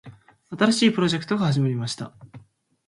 [0.57, 2.11] 新しいプロジェクトが始まりました。